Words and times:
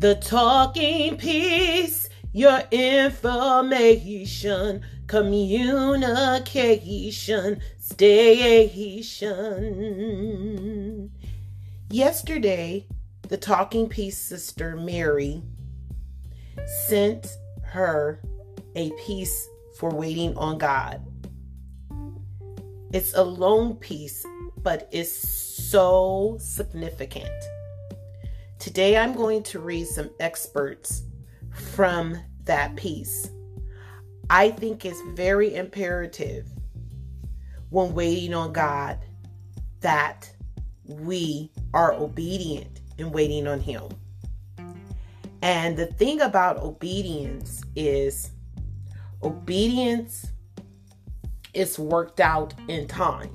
The 0.00 0.14
talking 0.14 1.18
piece, 1.18 2.08
your 2.32 2.62
information, 2.70 4.80
communication, 5.06 7.60
station. 7.78 9.20
Yesterday, 11.90 12.86
the 13.28 13.36
talking 13.36 13.90
piece 13.90 14.16
sister 14.16 14.74
Mary 14.74 15.42
sent 16.86 17.26
her 17.62 18.22
a 18.74 18.90
piece 19.04 19.50
for 19.76 19.90
waiting 19.90 20.34
on 20.38 20.56
God. 20.56 21.04
It's 22.94 23.12
a 23.12 23.22
long 23.22 23.76
piece, 23.76 24.24
but 24.62 24.88
it's 24.92 25.12
so 25.12 26.38
significant. 26.40 27.28
Today 28.60 28.98
I'm 28.98 29.14
going 29.14 29.42
to 29.44 29.58
read 29.58 29.86
some 29.86 30.10
experts 30.20 31.04
from 31.50 32.14
that 32.44 32.76
piece. 32.76 33.30
I 34.28 34.50
think 34.50 34.84
it's 34.84 35.00
very 35.14 35.56
imperative 35.56 36.46
when 37.70 37.94
waiting 37.94 38.34
on 38.34 38.52
God 38.52 38.98
that 39.80 40.30
we 40.84 41.50
are 41.72 41.94
obedient 41.94 42.82
in 42.98 43.10
waiting 43.12 43.46
on 43.46 43.60
Him. 43.60 43.84
And 45.40 45.74
the 45.74 45.86
thing 45.86 46.20
about 46.20 46.58
obedience 46.58 47.62
is 47.74 48.32
obedience 49.22 50.32
is 51.54 51.78
worked 51.78 52.20
out 52.20 52.52
in 52.68 52.86
time. 52.86 53.30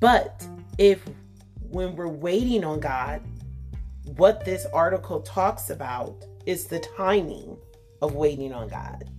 But 0.00 0.48
if 0.78 1.02
when 1.60 1.94
we're 1.94 2.08
waiting 2.08 2.64
on 2.64 2.80
God, 2.80 3.20
what 4.14 4.44
this 4.44 4.66
article 4.72 5.20
talks 5.20 5.70
about 5.70 6.24
is 6.46 6.66
the 6.66 6.80
timing 6.96 7.56
of 8.00 8.14
waiting 8.14 8.52
on 8.52 8.68
God. 8.68 9.10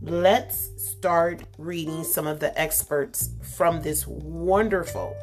Let's 0.00 0.70
start 0.76 1.42
reading 1.58 2.04
some 2.04 2.26
of 2.26 2.40
the 2.40 2.58
experts 2.60 3.30
from 3.54 3.82
this 3.82 4.06
wonderful 4.06 5.16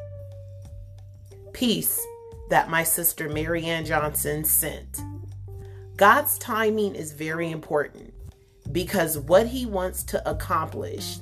piece 1.52 2.04
that 2.50 2.68
my 2.68 2.82
sister 2.82 3.28
Mary 3.28 3.64
Ann 3.64 3.84
Johnson 3.84 4.44
sent. 4.44 5.00
God's 5.96 6.38
timing 6.38 6.94
is 6.94 7.12
very 7.12 7.50
important 7.50 8.12
because 8.72 9.18
what 9.18 9.46
he 9.46 9.64
wants 9.64 10.02
to 10.04 10.28
accomplish 10.28 11.18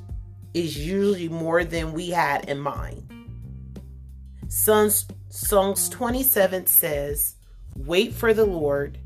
is 0.54 0.78
usually 0.78 1.28
more 1.28 1.64
than 1.64 1.92
we 1.92 2.10
had 2.10 2.48
in 2.48 2.58
mind. 2.58 3.11
Psalms, 4.54 5.06
Psalms 5.30 5.88
27 5.88 6.66
says, 6.66 7.36
Wait 7.74 8.12
for 8.12 8.34
the 8.34 8.44
Lord, 8.44 8.98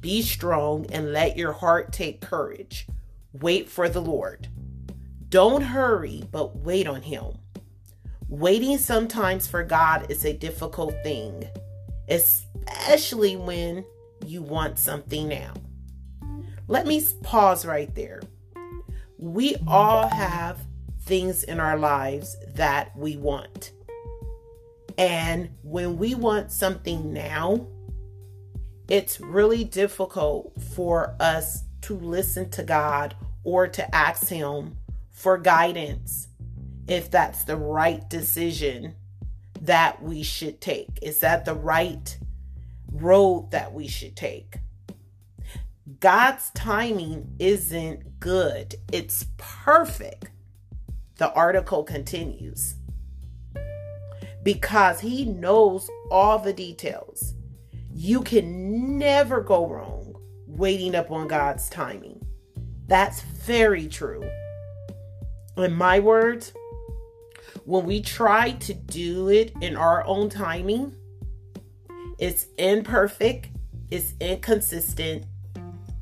be 0.00 0.22
strong, 0.22 0.86
and 0.90 1.12
let 1.12 1.36
your 1.36 1.52
heart 1.52 1.92
take 1.92 2.20
courage. 2.20 2.88
Wait 3.32 3.70
for 3.70 3.88
the 3.88 4.02
Lord. 4.02 4.48
Don't 5.28 5.62
hurry, 5.62 6.24
but 6.32 6.56
wait 6.56 6.88
on 6.88 7.02
him. 7.02 7.38
Waiting 8.28 8.76
sometimes 8.76 9.46
for 9.46 9.62
God 9.62 10.10
is 10.10 10.24
a 10.24 10.32
difficult 10.32 10.94
thing, 11.04 11.44
especially 12.08 13.36
when 13.36 13.84
you 14.26 14.42
want 14.42 14.80
something 14.80 15.28
now. 15.28 15.54
Let 16.66 16.88
me 16.88 17.06
pause 17.22 17.64
right 17.64 17.94
there. 17.94 18.20
We 19.16 19.54
all 19.64 20.08
have 20.08 20.58
things 21.02 21.44
in 21.44 21.60
our 21.60 21.78
lives 21.78 22.36
that 22.56 22.94
we 22.96 23.16
want. 23.16 23.70
And 24.98 25.50
when 25.62 25.96
we 25.96 26.16
want 26.16 26.50
something 26.50 27.12
now, 27.12 27.68
it's 28.88 29.20
really 29.20 29.62
difficult 29.62 30.60
for 30.74 31.14
us 31.20 31.62
to 31.82 31.96
listen 31.96 32.50
to 32.50 32.64
God 32.64 33.14
or 33.44 33.68
to 33.68 33.94
ask 33.94 34.28
Him 34.28 34.76
for 35.12 35.38
guidance 35.38 36.26
if 36.88 37.10
that's 37.10 37.44
the 37.44 37.56
right 37.56 38.08
decision 38.10 38.96
that 39.60 40.02
we 40.02 40.24
should 40.24 40.60
take. 40.60 40.98
Is 41.00 41.20
that 41.20 41.44
the 41.44 41.54
right 41.54 42.18
road 42.90 43.52
that 43.52 43.72
we 43.72 43.86
should 43.86 44.16
take? 44.16 44.56
God's 46.00 46.50
timing 46.50 47.36
isn't 47.38 48.18
good, 48.18 48.74
it's 48.92 49.26
perfect. 49.36 50.30
The 51.18 51.32
article 51.32 51.84
continues 51.84 52.77
because 54.42 55.00
he 55.00 55.24
knows 55.24 55.90
all 56.10 56.38
the 56.38 56.52
details. 56.52 57.34
You 57.92 58.22
can 58.22 58.98
never 58.98 59.40
go 59.40 59.66
wrong 59.66 60.14
waiting 60.46 60.94
up 60.94 61.10
on 61.10 61.28
God's 61.28 61.68
timing. 61.68 62.24
That's 62.86 63.20
very 63.20 63.88
true. 63.88 64.28
In 65.56 65.74
my 65.74 66.00
words, 66.00 66.52
when 67.64 67.84
we 67.84 68.00
try 68.00 68.52
to 68.52 68.72
do 68.72 69.28
it 69.28 69.52
in 69.60 69.76
our 69.76 70.06
own 70.06 70.30
timing, 70.30 70.94
it's 72.18 72.46
imperfect, 72.56 73.48
it's 73.90 74.14
inconsistent, 74.20 75.24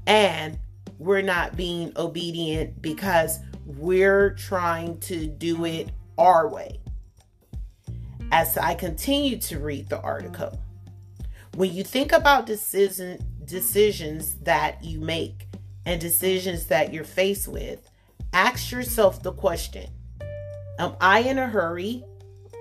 and 0.06 0.58
we're 0.98 1.22
not 1.22 1.56
being 1.56 1.92
obedient 1.96 2.80
because 2.80 3.40
we're 3.64 4.30
trying 4.34 4.98
to 5.00 5.26
do 5.26 5.64
it 5.64 5.90
our 6.16 6.48
way. 6.48 6.80
As 8.32 8.58
I 8.58 8.74
continue 8.74 9.38
to 9.38 9.60
read 9.60 9.88
the 9.88 10.00
article, 10.00 10.58
when 11.54 11.72
you 11.72 11.84
think 11.84 12.12
about 12.12 12.44
decision, 12.44 13.24
decisions 13.44 14.34
that 14.42 14.82
you 14.84 15.00
make 15.00 15.46
and 15.84 16.00
decisions 16.00 16.66
that 16.66 16.92
you're 16.92 17.04
faced 17.04 17.46
with, 17.46 17.88
ask 18.32 18.72
yourself 18.72 19.22
the 19.22 19.32
question 19.32 19.88
Am 20.78 20.96
I 21.00 21.20
in 21.20 21.38
a 21.38 21.46
hurry? 21.46 22.04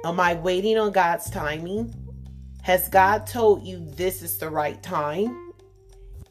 Am 0.05 0.19
I 0.19 0.35
waiting 0.35 0.77
on 0.77 0.91
God's 0.91 1.29
timing? 1.31 1.93
Has 2.61 2.87
God 2.87 3.25
told 3.25 3.65
you 3.65 3.79
this 3.79 4.21
is 4.21 4.37
the 4.37 4.49
right 4.49 4.81
time? 4.83 5.51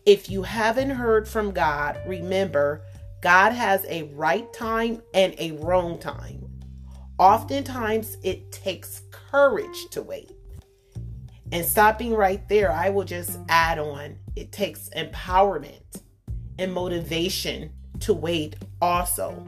If 0.07 0.31
you 0.31 0.43
haven't 0.43 0.91
heard 0.91 1.29
from 1.29 1.51
God, 1.51 2.01
remember, 2.07 2.83
God 3.21 3.53
has 3.53 3.85
a 3.89 4.05
right 4.15 4.51
time 4.53 5.03
and 5.13 5.35
a 5.39 5.53
wrong 5.53 5.99
time. 5.99 6.44
Oftentimes, 7.19 8.17
it 8.23 8.51
takes 8.51 9.03
courage 9.11 9.87
to 9.91 10.03
wait. 10.03 10.33
And 11.53 11.65
stopping 11.65 12.15
right 12.15 12.47
there, 12.49 12.73
I 12.73 12.91
will 12.91 13.05
just 13.05 13.39
add 13.49 13.79
on 13.79 14.17
it 14.35 14.51
takes 14.51 14.89
empowerment 14.97 16.03
and 16.59 16.73
motivation 16.73 17.71
to 18.01 18.13
wait 18.13 18.57
also. 18.83 19.47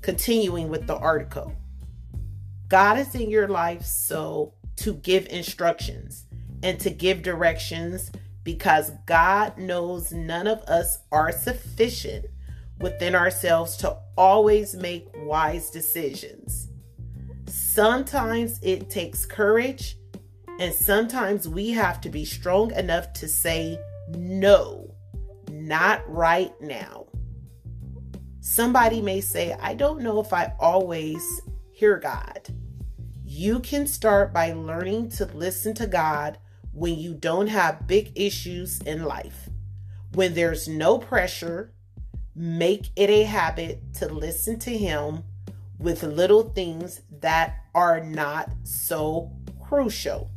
Continuing 0.00 0.70
with 0.70 0.86
the 0.86 0.96
article 0.96 1.52
God 2.68 2.98
is 2.98 3.14
in 3.14 3.28
your 3.28 3.48
life 3.48 3.84
so 3.84 4.54
to 4.76 4.94
give 4.94 5.26
instructions 5.26 6.24
and 6.62 6.80
to 6.80 6.88
give 6.88 7.22
directions 7.22 8.10
because 8.44 8.92
God 9.06 9.58
knows 9.58 10.12
none 10.12 10.46
of 10.46 10.60
us 10.62 11.00
are 11.12 11.32
sufficient 11.32 12.26
within 12.80 13.14
ourselves 13.14 13.76
to 13.76 13.96
always 14.16 14.74
make 14.74 15.06
wise 15.18 15.70
decisions. 15.70 16.68
Sometimes 17.46 18.58
it 18.62 18.90
takes 18.90 19.26
courage, 19.26 19.96
and 20.58 20.72
sometimes 20.72 21.48
we 21.48 21.70
have 21.70 22.00
to 22.00 22.08
be 22.08 22.24
strong 22.24 22.72
enough 22.72 23.12
to 23.14 23.28
say, 23.28 23.78
no, 24.16 24.94
not 25.50 26.02
right 26.08 26.52
now. 26.60 27.06
Somebody 28.40 29.02
may 29.02 29.20
say, 29.20 29.56
I 29.60 29.74
don't 29.74 30.00
know 30.00 30.20
if 30.20 30.32
I 30.32 30.52
always 30.58 31.22
hear 31.72 31.98
God. 31.98 32.48
You 33.24 33.60
can 33.60 33.86
start 33.86 34.32
by 34.32 34.52
learning 34.52 35.10
to 35.10 35.26
listen 35.26 35.74
to 35.74 35.86
God 35.86 36.38
when 36.72 36.98
you 36.98 37.14
don't 37.14 37.46
have 37.48 37.86
big 37.86 38.12
issues 38.14 38.80
in 38.80 39.04
life. 39.04 39.48
When 40.14 40.34
there's 40.34 40.66
no 40.66 40.98
pressure, 40.98 41.72
make 42.40 42.88
it 42.96 43.10
a 43.10 43.24
habit 43.24 43.92
to 43.92 44.08
listen 44.08 44.58
to 44.60 44.74
Him 44.74 45.22
with 45.78 46.02
little 46.02 46.42
things 46.42 47.02
that 47.20 47.66
are 47.74 48.00
not 48.00 48.50
so 48.62 49.30
crucial. 49.62 50.30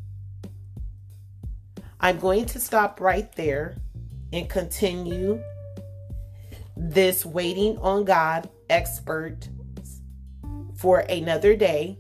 I'm 2.01 2.19
going 2.19 2.45
to 2.47 2.59
stop 2.59 2.99
right 2.99 3.31
there 3.37 3.77
and 4.33 4.49
continue 4.49 5.41
this 6.75 7.25
waiting 7.25 7.77
on 7.77 8.03
God 8.03 8.49
expert 8.69 9.47
for 10.75 10.99
another 10.99 11.55
day. 11.55 11.97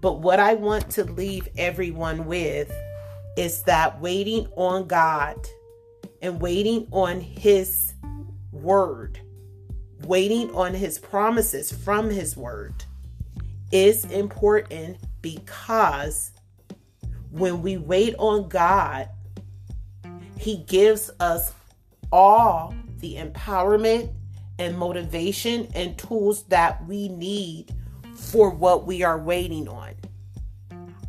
But 0.00 0.20
what 0.20 0.40
I 0.40 0.54
want 0.54 0.88
to 0.92 1.04
leave 1.04 1.50
everyone 1.58 2.24
with 2.24 2.72
is 3.36 3.62
that 3.64 4.00
waiting 4.00 4.46
on 4.56 4.86
God 4.86 5.36
and 6.22 6.40
waiting 6.40 6.88
on 6.92 7.20
His 7.20 7.85
word, 8.62 9.20
waiting 10.04 10.54
on 10.54 10.74
His 10.74 10.98
promises 10.98 11.72
from 11.72 12.10
His 12.10 12.36
word 12.36 12.84
is 13.72 14.04
important 14.06 14.98
because 15.22 16.32
when 17.30 17.62
we 17.62 17.76
wait 17.76 18.14
on 18.18 18.48
God, 18.48 19.08
He 20.38 20.58
gives 20.58 21.10
us 21.20 21.52
all 22.12 22.74
the 22.98 23.16
empowerment 23.16 24.12
and 24.58 24.78
motivation 24.78 25.68
and 25.74 25.98
tools 25.98 26.44
that 26.44 26.84
we 26.86 27.08
need 27.08 27.72
for 28.14 28.50
what 28.50 28.86
we 28.86 29.02
are 29.02 29.18
waiting 29.18 29.68
on. 29.68 29.94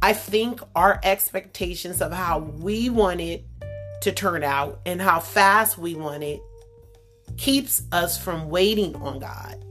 I 0.02 0.14
think 0.14 0.62
our 0.76 1.00
expectations 1.04 2.02
of 2.02 2.12
how 2.12 2.40
we 2.40 2.90
want 2.90 3.22
it 3.22 3.46
to 4.02 4.12
turn 4.12 4.44
out 4.44 4.80
and 4.86 5.02
how 5.02 5.20
fast 5.20 5.78
we 5.78 5.96
want 5.96 6.24
it 6.24 6.42
keeps 7.36 7.84
us 7.92 8.18
from 8.18 8.50
waiting 8.50 8.96
on 8.96 9.20
God. 9.20 9.64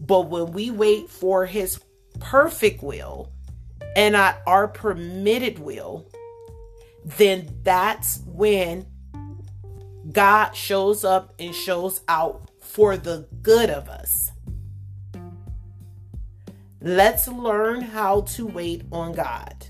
But 0.00 0.30
when 0.30 0.52
we 0.52 0.70
wait 0.70 1.10
for 1.10 1.46
His 1.46 1.80
perfect 2.18 2.82
will 2.82 3.30
and 3.94 4.12
not 4.12 4.40
our 4.46 4.66
permitted 4.68 5.58
will, 5.58 6.10
then 7.04 7.58
that's 7.62 8.20
when 8.26 8.86
God 10.10 10.52
shows 10.52 11.04
up 11.04 11.34
and 11.38 11.54
shows 11.54 12.00
out 12.08 12.50
for 12.60 12.96
the 12.96 13.28
good 13.42 13.70
of 13.70 13.88
us. 13.88 14.32
Let's 16.80 17.28
learn 17.28 17.82
how 17.82 18.22
to 18.22 18.46
wait 18.46 18.84
on 18.90 19.12
God. 19.12 19.66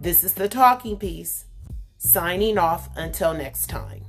This 0.00 0.24
is 0.24 0.32
the 0.32 0.48
talking 0.48 0.96
piece. 0.96 1.44
Signing 1.98 2.56
off 2.56 2.88
until 2.96 3.34
next 3.34 3.66
time. 3.66 4.05